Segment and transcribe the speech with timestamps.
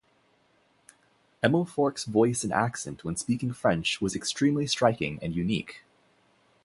[1.43, 5.83] Emilfork's voice and accent when speaking French was extremely striking and unique.